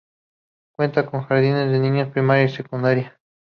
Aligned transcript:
Cuenta 0.75 1.05
con 1.05 1.21
jardines 1.25 1.69
de 1.71 1.77
niños, 1.77 2.09
primaria 2.09 2.45
y 2.45 2.49
secundaria. 2.49 3.21